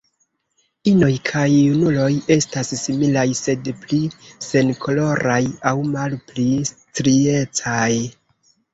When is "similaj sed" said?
2.85-3.71